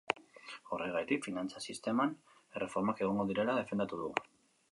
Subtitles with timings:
[0.75, 2.15] Horregatik, finantza sisteman
[2.59, 4.11] erreformak egongo direla defendatu du.